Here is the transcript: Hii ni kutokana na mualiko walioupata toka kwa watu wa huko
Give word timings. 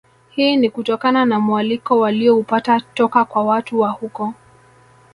Hii 0.29 0.57
ni 0.57 0.69
kutokana 0.69 1.25
na 1.25 1.39
mualiko 1.39 1.99
walioupata 1.99 2.81
toka 2.93 3.25
kwa 3.25 3.43
watu 3.43 3.79
wa 3.79 3.89
huko 3.89 4.33